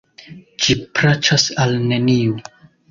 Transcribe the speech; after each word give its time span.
Ĝi 0.63 0.77
plaĉas 1.01 1.47
al 1.67 1.79
neniu. 1.95 2.45